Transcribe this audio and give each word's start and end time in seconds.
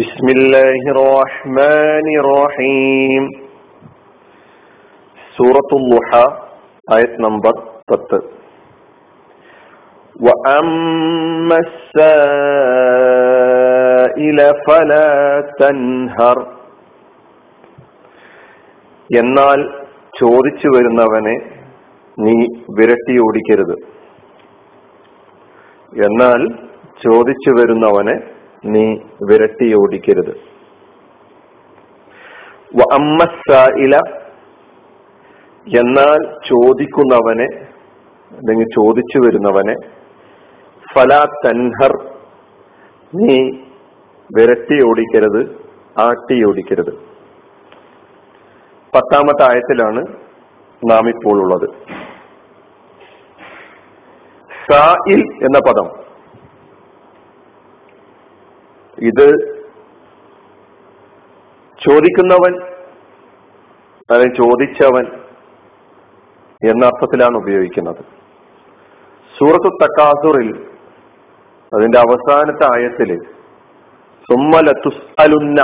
بسم 0.00 0.26
الله 0.36 0.80
الرحمن 0.94 2.06
الرحيم 2.22 3.24
سورة 5.36 5.70
اللحى 5.80 6.26
آية 6.96 7.12
نمبر 7.20 7.54
10 7.90 8.22
وأما 10.26 11.58
السائل 11.66 11.98
فلا 14.66 15.12
تنهر 15.60 16.38
എന്നാൽ 19.10 19.60
ചോദിച്ചു 20.18 20.68
വരുന്നവനെ 20.68 21.34
നീ 22.16 22.36
വിരട്ടി 22.76 23.14
ഓടിക്കരുത് 23.18 23.74
എന്നാൽ 26.02 26.40
ചോദിച്ചു 27.04 27.50
വരുന്നവനെ 27.50 28.16
നീ 28.63 28.97
വിരട്ടി 29.21 29.73
ഓടിക്കരുത് 29.73 30.33
അമ്മസായില 32.93 33.95
എന്നാൽ 35.67 36.19
ചോദിക്കുന്നവനെ 36.43 37.47
അല്ലെങ്കിൽ 38.31 38.65
ചോദിച്ചു 38.65 39.19
വരുന്നവനെ 39.19 39.75
ഫലാ 40.95 41.25
തൻഹർ 41.45 41.93
നീ 43.13 43.37
വിരട്ടി 44.29 44.81
ഓടിക്കരുത് 44.81 45.41
ആട്ടി 45.99 46.43
ഓടിക്കരുത് 46.43 46.93
പത്താമത്തെ 48.93 49.43
ആയത്തിലാണ് 49.51 50.01
നാം 50.81 51.09
ഇപ്പോൾ 51.09 51.37
ഉള്ളത് 51.41 51.67
സായിൽ 54.69 55.21
എന്ന 55.21 55.59
പദം. 55.59 56.06
ഇത് 59.09 59.27
ചോദിക്കുന്നവൻ 61.79 62.53
അല്ലെങ്കിൽ 64.09 64.35
ചോദിച്ചവൻ 64.35 65.05
എന്ന 66.61 66.85
അർത്ഥത്തിലാണ് 66.85 67.37
ഉപയോഗിക്കുന്നത്. 67.37 68.01
സൂറത്തു 69.35 69.69
തക്കാസുറിൽ 69.83 70.49
അതിന്റെ 71.71 71.99
അവസാനത്തെ 71.99 72.65
ആയത്തിൽ 72.75 73.09
സുമ്മ 74.29 74.59
ലത്തുസ് 74.59 75.03
അലുന്ന 75.21 75.59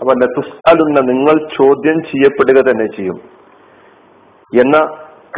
അപ്പൊ 0.00 0.12
ലത്തുസ് 0.12 0.54
അലുന്ന 0.70 1.00
നിങ്ങൾ 1.00 1.48
ചോദ്യം 1.56 1.98
ചെയ്യപ്പെടുക 2.02 2.58
തന്നെ 2.68 2.86
ചെയ്യും 2.96 3.18
എന്ന 4.52 4.76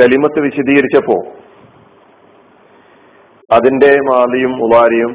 കലിമത്ത് 0.00 0.40
വിശദീകരിച്ചപ്പോ 0.40 1.16
അതിന്റെ 3.50 3.90
മാലിയും 4.10 4.54
ഉവാരിയും 4.64 5.12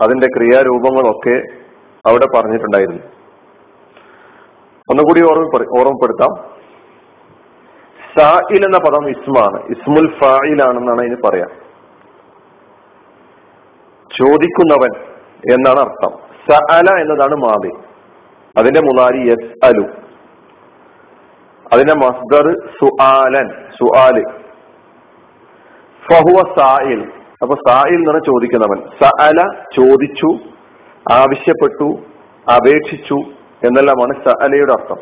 അതിന്റെ 0.00 0.26
ക്രിയാരൂപങ്ങളൊക്കെ 0.26 1.42
അവിടെ 2.06 2.26
പറഞ്ഞിട്ടുണ്ടായിരുന്നു. 2.36 3.02
ഒന്നുകൂടി 4.90 5.20
ഓർമ്മ 5.20 5.78
ഓർമ്മപ്പെടുത്താം. 5.78 6.58
സായിൽ 8.18 8.64
എന്ന 8.64 8.78
പദം 8.78 9.08
ഇസ്മാണ്. 9.10 9.66
ഇസ്മുൽ 9.66 10.20
ഫായിലാണെന്നാണ് 10.20 11.00
അതിന് 11.00 11.16
പറയാം. 11.28 11.48
ചോദിക്കുന്നവൻ 14.18 14.90
എന്നാണ് 15.52 15.80
അർത്ഥം. 15.80 16.18
സഅല 16.50 17.00
എന്നതാണ് 17.00 17.36
മാതി 17.36 17.70
അതിന്റെ 18.56 18.80
മുതാരി 18.80 19.28
യസ് 19.28 19.66
അലു. 19.66 19.88
അതിന്റെ 21.72 21.94
മസ്ദർ 21.94 22.70
സുആലൻ 22.80 23.48
സുആൽ. 23.78 24.22
ഫഹുവ 26.10 26.54
സായിൽ 26.58 27.12
അപ്പൊ 27.42 27.54
സായിൽ 27.68 28.00
എന്ന് 28.00 28.20
ചോദിക്കുന്നവൻ. 28.26 28.78
സ 29.00 29.10
അല 29.26 29.40
ചോദിച്ചു 29.76 30.30
ആവശ്യപ്പെട്ടു 31.12 31.88
അപേക്ഷിച്ചു 32.54 33.18
എന്നെല്ലാമാണ് 33.66 34.14
സ 34.24 34.34
അലയുടെ 34.44 34.72
അർത്ഥം. 34.72 35.00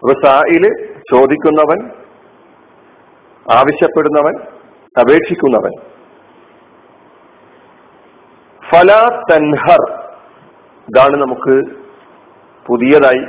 അപ്പൊ 0.00 0.14
സായിൽ 0.24 0.64
ചോദിക്കുന്നവൻ 1.12 1.80
ആവശ്യപ്പെടുന്നവൻ 3.58 4.34
അപേക്ഷിക്കുന്നവൻ. 5.02 5.74
ഫല 8.62 8.92
തൻഹർ 9.30 9.82
ഇതാണ് 10.88 11.16
നമുക്ക് 11.22 11.54
പുതിയതായി 12.66 13.24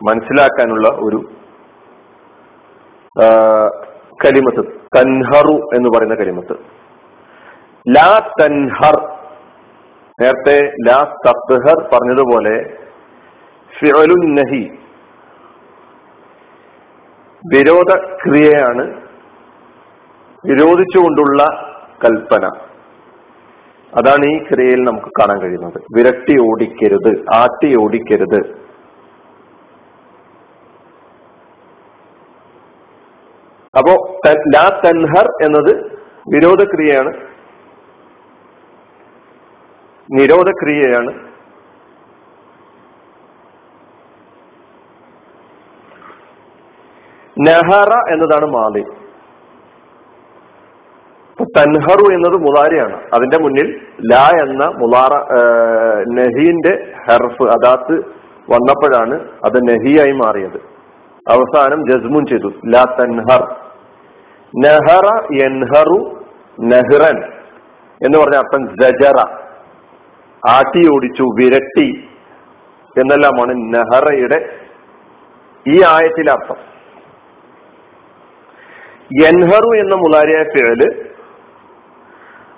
മനസ്സിലാക്കാനുള്ള 0.00 0.88
ഒരു 1.06 1.20
കലിമത്ത്. 4.24 4.77
തൻഹറു 4.96 5.56
എന്ന് 5.74 5.88
പറയുന്ന 5.88 6.14
കരിമത്ത് 6.14 6.56
ലാ 7.96 8.10
തൻഹർ 8.40 8.96
നേരത്തെ 10.22 10.58
ലാ 10.88 10.98
തത്ഹർ 11.26 11.78
പറഞ്ഞതുപോലെ 11.92 12.54
ഫിഅലുൻ 13.78 14.24
നഹി 14.34 14.62
വിരോധ 17.44 17.90
ക്രിയയാണ് 18.22 18.84
വിരോധിച്ചുകൊണ്ടുള്ള 20.44 21.42
കൽപ്പന. 22.04 22.46
അതാണ് 23.92 24.24
ഈ 24.24 24.38
ക്രിയയിൽ 24.48 24.80
നമുക്ക് 24.84 25.10
കാണാൻ 25.20 25.38
കഴിയുന്നത്. 25.40 25.78
വിരട്ടി 25.96 26.34
ഓടിക്കരുത് 26.40 27.24
ആട്ടി 27.34 27.70
ഓടിക്കരുത്. 27.76 28.40
അപ്പോ 33.76 34.20
ലാ 34.54 34.80
തൻഹർ 34.84 35.26
എന്നത് 35.44 35.72
വിരോധക്രിയയാണ്. 36.34 37.12
നിരോധക്രിയയാണ്. 40.10 41.12
നെഹറ 47.46 47.92
എന്നതാണ് 48.12 48.46
മാതി 48.46 48.84
തൻഹറു 51.58 52.06
എന്നത് 52.12 52.36
മുതാരിയാണ്. 52.42 52.96
അതിന്റെ 53.14 53.38
മുന്നിൽ 53.38 53.68
ലാ 54.12 54.24
എന്ന 54.42 54.64
മുലാറ 54.66 55.12
നഹീന്റെ 56.18 56.72
ഹെർഫ് 57.08 57.42
അതാത്ത് 57.42 57.98
വന്നപ്പോഴാണ് 58.52 59.14
അത് 59.44 59.58
നഹിയായി 59.68 60.12
മാറിയത്. 60.12 60.67
അവസാനം 61.28 61.90
ജസ്മുൻ 61.90 62.26
ചെയ്തു. 62.26 62.52
ലാ 62.66 62.84
തൻഹർ. 63.00 63.56
നെഹറ 64.58 65.06
എൻഹറു 65.44 66.24
നെഹ്റൻ 66.60 67.24
എന്ന് 68.06 68.18
പറഞ്ഞ 68.18 68.36
അർത്ഥം 68.36 68.76
ജജറ 68.80 69.18
ആട്ടി 70.48 70.94
ഓടിച്ചു 70.94 71.22
വിരട്ടി 71.22 72.04
എന്നെല്ലാമാണ് 73.00 73.74
നെഹറയുടെ 73.74 74.56
ഈ 75.68 75.82
ആയത്തിലെ 75.82 76.32
അർത്ഥം. 76.32 76.56
എൻഹറു 79.26 79.76
എന്ന 79.78 79.94
മുലാരിയായ 79.94 80.42
പേര് 80.42 81.08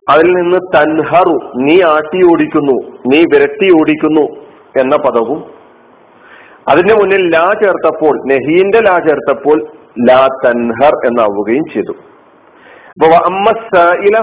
അതിൽ 0.09 0.33
നിന്ന് 0.33 0.59
തൻഹറു 0.77 1.39
നീ 1.57 1.83
ആട്ടി 1.83 2.33
ഓടിക്കുന്നു 2.33 2.99
നീ 3.07 3.25
വിരട്ടി 3.35 3.81
ഓടിക്കുന്നു 3.81 4.47
എന്ന 4.81 4.97
പദവും 4.97 5.60
അതിന്റെ 6.71 6.95
മുന്നിൽ 6.95 7.29
ലാ 7.29 7.53
ചേർത്തപ്പോൾ 7.63 8.15
നെഹീന്റെ 8.27 8.81
ലാ 8.81 8.99
ചേർത്തപ്പോൾ 8.99 9.67
ലാ 10.09 10.27
തൻഹർ 10.45 10.93
എന്നാവുകയും 11.07 11.65
ചെയ്തു. 11.75 11.93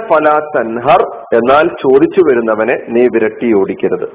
ഫലാ 0.09 0.39
തൻഹർ 0.55 1.01
എന്നാൽ 1.33 1.67
ചോദിച്ചു 1.67 2.21
വരുന്നവനെ 2.29 2.75
നീ 2.89 3.07
വിരട്ടി 3.13 3.53
ഓടിക്കരുത്. 3.53 4.07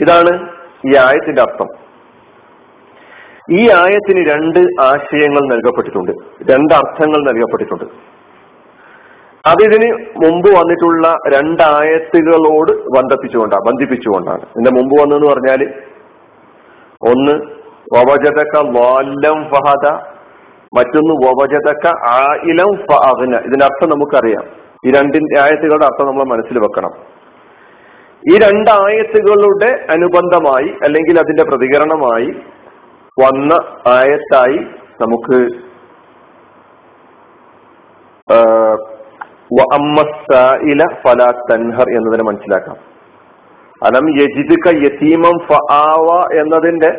ഇതാണ് 0.00 0.32
ഈ 0.86 0.96
ആയത്തിന്റെ 0.96 1.42
അർത്ഥം. 1.42 1.68
ഈ 3.50 3.70
ആയത്തിന് 3.70 4.30
രണ്ട് 4.30 4.58
ആശയങ്ങൾ 4.80 5.42
നൽകപ്പെട്ടിട്ടുണ്ട് 5.48 6.12
രണ്ട് 6.52 6.74
അർത്ഥങ്ങൾ 6.74 7.20
നൽകപ്പെട്ടിട്ടുണ്ട്. 7.32 7.84
അതിതിന് 9.46 9.88
മുമ്പ് 9.94 10.48
വന്നിട്ടുള്ള 10.50 11.16
രണ്ടായത്തുകളോട് 11.28 12.72
ബന്ധിപ്പിച്ചുകൊണ്ടാണ് 12.96 13.62
ബന്ധിപ്പിച്ചുകൊണ്ടാണ്. 13.66 14.42
ഇതിന്റെ 14.42 14.70
മുമ്പ് 14.70 14.94
വന്നെന്ന് 15.02 15.26
പറഞ്ഞാൽ 15.26 15.60
ഒന്ന് 17.02 17.32
വവജതക്ക 17.96 18.54
വാല്ലം 18.78 19.44
ഫഹദ. 19.44 19.92
മറ്റൊന്ന് 20.78 21.14
വവജതക്ക 21.26 21.86
ആയിലം 22.08 22.70
ഫഹന 22.76 23.36
ഇതിന്റെ 23.46 23.64
അർത്ഥം 23.64 23.90
നമുക്കറിയാം. 23.90 24.44
ഈ 24.86 24.90
രണ്ടിന്റെ 24.90 25.40
ആയത്തുകളുടെ 25.40 25.84
അർത്ഥം 25.84 26.06
നമ്മൾ 26.06 26.24
മനസ്സിൽ 26.24 26.58
വെക്കണം. 26.58 26.90
ഈ 28.28 28.34
രണ്ട് 28.34 28.70
ആയത്തുകളുടെ 28.70 29.86
അനുബന്ധമായി 29.90 30.68
അല്ലെങ്കിൽ 30.82 31.18
അതിന്റെ 31.18 31.44
പ്രതികരണമായി 31.44 32.30
വന്ന 33.22 33.54
ആയത്തായി 33.88 34.58
നമുക്ക് 35.00 35.68
ഫലാ 41.04 41.32
തൻഹർ 41.50 41.88
എന്നതിനെ 41.96 42.24
മനസ്സിലാക്കാം. 42.24 42.97
അലം 43.82 44.06
യജിദുക 44.18 44.68
യതീമം 44.84 45.36
ഫആവ 45.48 46.08
എന്നതിന്റെ 46.40 46.90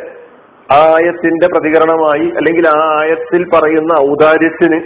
ആയത്തിന്റെ 0.69 1.47
പ്രതികരണമായി 1.47 2.27
അല്ലെങ്കിൽ 2.37 2.65
ആ 2.67 2.79
ആയത്തിൽ 2.97 3.43
പറയുന്ന 3.49 3.93
ഔദാര്യത്തിന് 4.09 4.79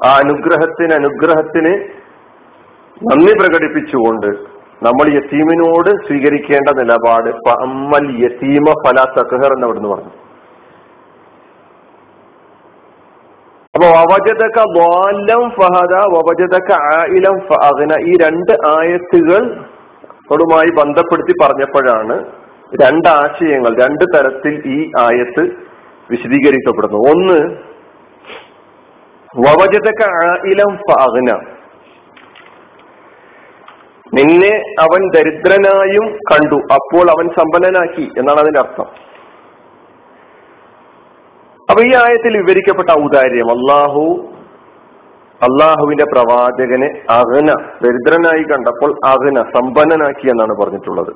ആ 0.00 0.10
അനുഗ്രഹത്തിന് 0.16 0.94
അനുഗ്രഹത്തിന് 0.94 1.72
നന്ദി 3.00 3.34
പ്രകടിപ്പിച്ചുകൊണ്ട് 3.34 4.30
നമ്മൾ 4.82 5.06
യത്തീമിനോട് 5.14 5.90
സ്വീകരിക്കേണ്ട 6.06 6.68
നിലപാട് 6.78 7.28
അമ്മൽ 7.58 8.06
യത്തീമ 8.22 8.66
ഫല 8.84 8.98
തക്കഹർ 9.16 9.52
എന്ന് 9.52 9.66
അവിടുന്ന് 9.66 9.88
പറഞ്ഞു. 9.88 10.12
അപ്പൊ 13.74 13.88
വവജതക്ക 13.96 14.60
വാലം 14.78 15.42
ഫഹദ 15.50 15.94
വവജതക്ക 16.14 16.70
ആയിലം 16.94 17.36
ഈ 18.06 18.14
രണ്ട് 18.24 18.54
ആയത്തുകൾ 18.72 19.42
ോടുമായി 20.32 20.70
ബന്ധപ്പെടുത്തി 20.70 21.34
പറഞ്ഞപ്പോഴാണ് 21.42 22.16
രണ്ട് 22.82 23.08
ആശയങ്ങൾ 23.08 23.72
രണ്ട് 23.82 24.04
തരത്തിൽ 24.04 24.62
ഈ 24.66 24.90
ആയത്ത് 24.98 25.42
വിശദീകരിക്കപ്പെടുന്നു. 26.10 26.98
ഒന്ന് 27.12 27.38
വവജതക 29.46 30.02
നിന്നെ 34.14 34.54
അവൻ 34.80 35.02
ദരിദ്രനായും 35.16 36.06
കണ്ടു 36.12 36.54
അപ്പോൾ 36.54 37.10
അവൻ 37.10 37.28
സമ്പന്നനാക്കി 37.28 38.10
എന്നാണ് 38.18 38.40
അതിന്റെ 38.40 38.60
അർത്ഥം. 38.60 38.86
അപ്പൊ 41.70 41.82
ഈ 41.84 41.94
ആയത്തിൽ 41.94 42.36
വിവരിക്കപ്പെട്ട 42.36 42.90
ഔദാര്യം 42.90 43.50
അള്ളാഹു 43.50 44.04
അള്ളാഹുവിന്റെ 45.46 46.06
പ്രവാചകനെ 46.12 46.88
അഹന 47.10 47.50
ദരിദ്രനായി 47.84 48.44
കണ്ടപ്പോൾ 48.52 48.90
അഹന 49.06 49.44
സമ്പന്നനാക്കി 49.56 50.26
എന്നാണ് 50.30 50.54
പറഞ്ഞിട്ടുള്ളത്. 50.62 51.12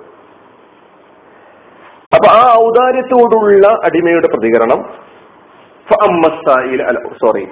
അപ്പൊ 2.16 2.28
ആ 2.38 2.42
ഔദാര്യത്തോടുള്ള 2.60 3.66
അടിമയുടെ 3.84 4.28
പ്രതികരണം 4.34 4.80
സോറി 7.22 7.44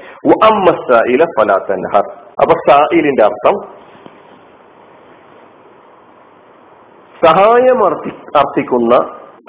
അപ്പൊ 2.42 2.54
സായിലിന്റെ 2.68 3.24
അർത്ഥം 3.24 3.56
സഹായം 7.24 7.80
അർത്ഥിക്കുന്ന 7.88 8.94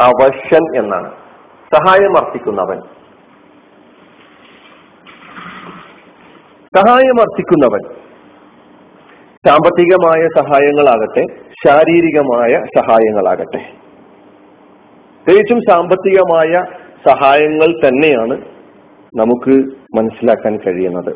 അവശൻ 0.02 0.64
എന്നാണ്. 0.80 1.10
സഹായം 1.76 2.14
അർത്ഥിക്കുന്നവൻ 2.18 2.80
സഹായം 6.76 7.20
അർത്ഥിക്കുന്നവൻ 7.20 7.82
സാമ്പത്തികമായ 9.48 10.28
സഹായങ്ങളാകട്ടെ 10.38 11.26
ശാരീരികമായ 11.68 12.62
സഹായങ്ങളാകട്ടെ. 12.78 13.62
പ്രത്യേകിച്ചും 15.26 15.62
സാമ്പത്തികമായ 15.70 16.64
സഹായങ്ങൾ 17.10 17.88
തന്നെയാണ് 17.88 18.42
നമുക്ക് 19.16 19.56
മനസ്സിലാക്കാൻ 19.98 20.58
കഴിയുന്നത്. 20.58 21.14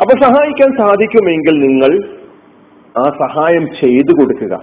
അപ്പൊ 0.00 0.20
സഹായിക്കാൻ 0.22 0.76
സാധിക്കുമെങ്കിൽ 0.78 1.58
നിങ്ങൾ 1.66 2.18
ആ 2.98 3.02
സഹായം 3.02 3.66
ചെയ്തു 3.66 4.12
കൊടുക്കുക. 4.12 4.62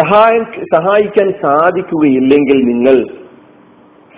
സഹായം 0.00 0.44
സഹായിക്കാൻ 0.74 1.32
സാധിക്കുകയില്ലെങ്കിൽ 1.42 2.58
നിങ്ങൾ 2.64 3.04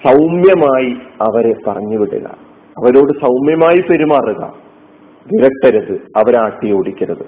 സൗമ്യമായി 0.06 0.97
അവരെ 1.23 1.55
പറഞ്ഞു 1.67 1.99
വിടുക. 1.99 2.42
അവരോട് 2.79 3.13
സൗമ്യമായി 3.21 3.81
പെരുമാറുക. 3.81 4.55
വിരട്ടരുത് 5.35 5.93
അവരെ 6.17 6.39
ആട്ടി 6.39 6.73
ഓടിക്കരുത്. 6.73 7.23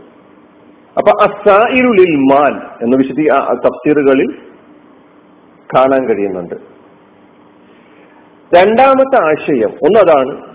അപ്പൊ 0.99 1.11
അസായിരുളിൽ 1.23 2.17
മാൽ 2.17 2.85
എന്ന 2.85 2.96
വിശദീ 2.96 3.29
തഫ്സീറുകളിൽ 3.52 4.26
കാണാൻ 5.76 6.08
കഴിയുന്നുണ്ട്. 6.08 6.55
രണ്ടാമത്തെ 8.55 9.25
ആശയം 9.25 9.70
ഒന്നതാണ് 9.70 10.55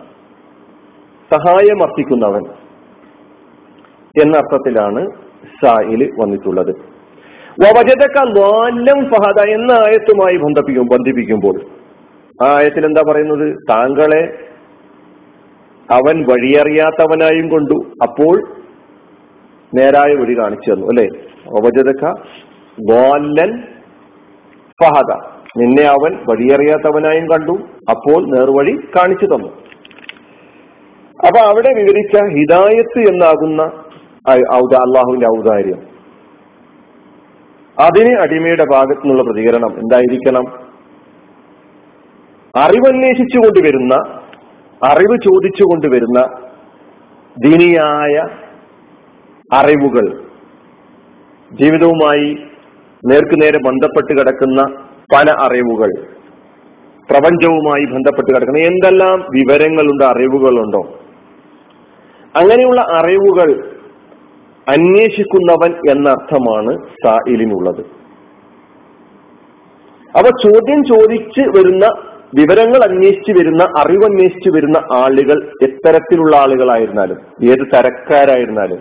സഹായം 1.33 1.83
അർപ്പിക്കുന്നവൻ 1.83 2.45
എന്ന 4.23 4.37
അർത്ഥത്തിലാണ് 4.37 5.09
സായിൽ 5.65 6.09
വന്നിട്ടുള്ളത്. 6.19 6.71
വവജതക്ക 7.63 8.23
ലാലം 8.23 9.05
ഫഹദ 9.05 9.49
എന്ന 9.49 9.71
ആയത്തുമായി 9.71 10.37
ബന്ധിപ്പിക്കും 10.37 10.85
ബന്ധിപ്പിക്കുമ്പോൾ. 10.85 11.61
ആ 12.43 12.55
ആയത്തിൽ 12.55 12.85
എന്താ 12.85 13.01
പറയുന്നത്? 13.11 13.55
താങ്കളെ 13.69 14.48
അവൻ 15.91 16.25
വഴിയറിയാത്തവനായും 16.29 17.49
കൊണ്ടു. 17.49 17.91
അപ്പോൾ 18.03 18.47
നേരായ 19.75 20.13
വഴി 20.13 20.33
കാണിച്ചു 20.33 20.71
തന്നു 20.71 20.87
അല്ലെ? 20.87 21.07
ഉപജതക്ക 21.47 22.13
ഫഹദ. 24.83 25.17
നിന്നെ 25.57 25.83
അവൻ 25.83 26.15
വഴിയറിയാത്തവനായും 26.29 27.25
കണ്ടു 27.25 27.55
അപ്പോൾ 27.89 28.37
നേർവഴി 28.37 28.75
കാണിച്ചു 28.97 29.25
തന്നു. 29.25 29.47
അപ്പൊ 31.25 31.39
അവിടെ 31.39 31.73
വിവരിച്ച 31.73 32.17
ഹിദായത്ത് 32.23 32.99
എന്നാകുന്ന 33.09 33.61
അള്ളാഹുവിന്റെ 34.75 35.27
ഔദാര്യം. 35.27 35.79
അതിന് 37.79 38.19
അടിമയുടെ 38.19 38.65
ഭാഗത്തു 38.71 38.99
നിന്നുള്ള 38.99 39.23
പ്രതികരണം 39.23 39.79
എന്തായിരിക്കണം? 39.79 40.45
അറിവന്വേഷിച്ചു 42.55 43.37
കൊണ്ടുവരുന്ന 43.37 43.95
അറിവ് 44.85 45.17
ചോദിച്ചു 45.17 45.63
കൊണ്ടുവരുന്ന 45.63 46.19
ദീനിയായ 47.45 48.27
അറിവുകൾ 49.53 50.23
ജീവിതവുമായി 51.53 52.37
നേർക്കുനേരെ 53.05 53.57
ബന്ധപ്പെട്ട് 53.65 54.19
കിടക്കുന്ന 54.19 54.61
പല 55.15 55.31
അറിവുകൾ 55.31 55.89
പ്രപഞ്ചവുമായി 57.09 57.85
ബന്ധപ്പെട്ട് 57.85 58.31
കിടക്കുന്ന 58.31 58.59
എന്തെല്ലാം 58.59 59.19
വിവരങ്ങളുണ്ട് 59.19 60.03
അറിവുകളുണ്ടോ? 60.03 60.81
അങ്ങനെയുള്ള 62.35 62.81
അറിവുകൾ 62.81 63.79
അന്വേഷിക്കുന്നവൻ 64.67 65.71
എന്നർത്ഥമാണ് 65.89 66.77
സായിലിനുള്ളത് 67.05 67.81
അവ 70.17 70.23
ചോദ്യം 70.45 70.83
ചോദിച്ച് 70.83 71.41
വരുന്ന 71.41 71.85
വിവരങ്ങൾ 72.35 72.83
അന്വേഷിച്ചു 72.89 73.31
വരുന്ന 73.31 73.63
അറിവ് 73.79 74.03
അന്വേഷിച്ചു 74.03 74.49
വരുന്ന 74.49 74.77
ആളുകൾ 74.93 75.51
എത്തരത്തിലുള്ള 75.63 76.35
ആളുകളായിരുന്നാലും 76.35 77.17
ഏത് 77.43 77.67
തരക്കാരായിരുന്നാലും 77.75 78.79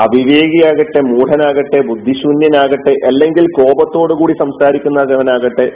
അവിവേകിയാകട്ടെ 0.00 1.00
മൂഢനാകട്ടെ 1.00 1.80
ബുദ്ധിശൂന്യനാകട്ടെ 1.86 2.94
അല്ലെങ്കിൽ 3.06 3.46
കോപത്തോടുകൂടി 3.56 4.32
സംസാരിക്കുന്നവനാകട്ടെ 4.32 5.72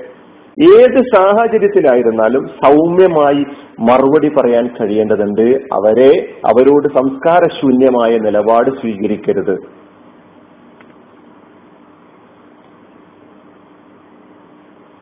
ഏത് 0.62 0.96
സാഹചര്യത്തിലായിരുന്നാലും 1.16 2.48
സൗമ്യമായി 2.48 3.44
മറുപടി 3.80 4.28
പറയാൻ 4.28 4.70
കഴിയേണ്ടതുണ്ട്. 4.80 5.60
അവരെ 5.72 6.34
അവരോട് 6.46 6.88
സംസ്കാരശൂന്യമായ 6.88 8.18
നിലപാട് 8.18 8.70
സ്വീകരിക്കരുത്. 8.70 9.79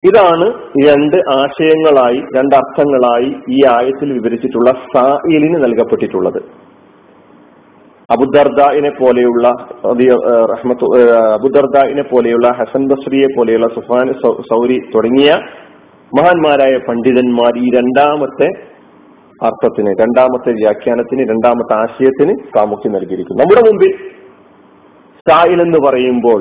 ഇതാണ് 0.08 0.46
രണ്ട് 0.88 1.16
ആശയങ്ങളായി 1.38 2.20
രണ്ട് 2.36 2.54
അർത്ഥങ്ങളായി 2.54 3.30
ഈ 3.56 3.58
ആയത്തിൽ 3.76 4.08
വിവരിച്ചിട്ടുള്ള 4.12 4.70
സായിലിന് 4.94 5.58
നൽകപ്പെട്ടിട്ടുള്ളത്. 5.64 6.40
അബുദർദായിനെ 8.10 8.90
പോലെയുള്ള 8.90 9.46
അബുദർദായിനെ 11.36 12.04
പോലെയുള്ള 12.12 12.48
ഹസൻ 12.58 12.82
ബസ്രിയെ 12.92 13.28
പോലെയുള്ള 13.36 13.68
സുഫാൻ 13.74 14.06
സൗരി 14.50 14.78
തുടങ്ങിയ 14.94 15.30
മഹാന്മാരായ 16.18 16.74
പണ്ഡിതന്മാർ 16.88 17.52
ഈ 17.64 17.66
രണ്ടാമത്തെ 17.78 18.48
അർത്ഥത്തിന് 19.48 19.90
രണ്ടാമത്തെ 20.02 20.50
വ്യാഖ്യാനത്തിന് 20.60 21.24
രണ്ടാമത്തെ 21.32 21.74
ആശയത്തിന് 21.82 22.32
പ്രാമുഖ്യം 22.52 22.92
നൽകിയിരിക്കുന്നു. 22.92 23.42
നമ്മുടെ 23.42 23.62
മുമ്പിൽ 23.66 23.92
സായിൽ 25.28 25.60
എന്ന് 25.66 25.78
പറയുമ്പോൾ 25.88 26.40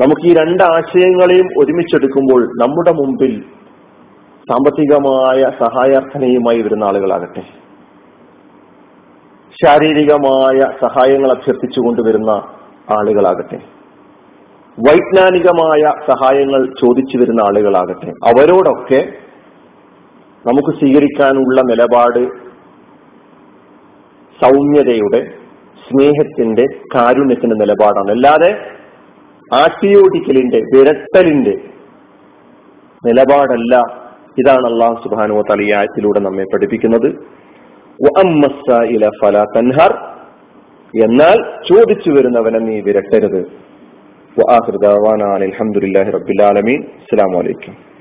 നമുക്ക് 0.00 0.26
ഈ 0.26 0.34
രണ്ട് 0.34 0.62
ആശയങ്ങളെയും 0.62 1.46
ഒരുമിച്ചെടുക്കുമ്പോൾ 1.58 2.46
നമ്മുടെ 2.46 2.92
മുമ്പിൽ 2.92 3.40
സാമ്പത്തികമായ 4.50 5.42
സഹായാർത്ഥനയുമായി 5.42 6.62
വരുന്ന 6.62 6.84
ആളുകളാകട്ടെ. 6.84 7.42
ശാരീരികമായ 9.64 10.60
സഹായങ്ങൾ 10.60 11.30
അഭ്യർത്ഥിച്ചു 11.30 11.80
കൊണ്ടുവരുന്ന 11.80 12.30
ആളുകളാകട്ടെ. 12.98 13.56
വൈജ്ഞാനികമായ 14.88 15.92
സഹായങ്ങൾ 16.12 16.66
ചോദിച്ചു 16.66 17.18
വരുന്ന 17.18 17.40
ആളുകളാകട്ടെ. 17.40 18.10
അവരോടൊക്കെ 18.10 19.08
നമുക്ക് 20.46 20.78
സ്വീകരിക്കാനുള്ള 20.78 21.60
നിലപാട് 21.60 22.28
സൗമ്യതയുടെ 24.44 25.32
സ്നേഹത്തിന്റെ 25.88 26.66
കാരുണ്യത്തിന്റെ 26.94 27.56
നിലപാടാണ്. 27.56 28.10
അല്ലാതെ 28.10 28.83
ആട്ടിയോടിക്കലിന്റെ 29.52 30.58
വിരട്ടലിന്റെ 30.58 31.54
നിലപാടല്ല 33.06 33.76
ഇതാണ് 34.38 34.66
അള്ളാഹു 34.66 35.02
സുബാനു 35.04 35.42
തലിയായത്തിലൂടെ 35.50 36.20
നമ്മെ 36.20 36.44
പഠിപ്പിക്കുന്നത്. 36.54 37.12
തൻഹർ. 39.56 39.94
എന്നാൽ 41.04 41.64
ചോദിച്ചു 41.72 42.10
വരുന്നവനെ 42.10 42.58
നീ 42.58 42.80
വിരട്ടരുത്. 42.80 43.46
അലഹമുല്ലാ 45.32 46.02
റബിലാലമീൻ 46.02 46.82
അസ്സാം 46.82 47.32
വലൈക്കും 47.38 47.93